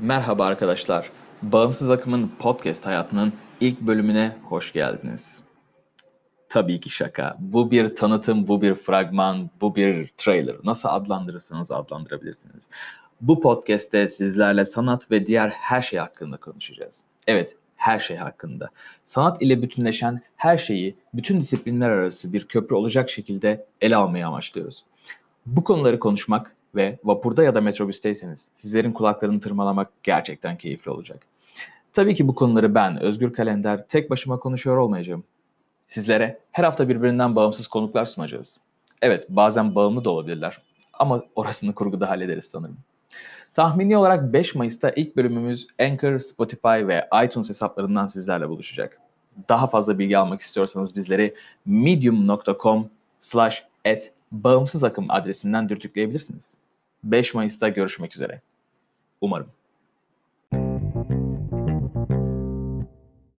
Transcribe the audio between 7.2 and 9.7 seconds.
Bu bir tanıtım, bu bir fragman,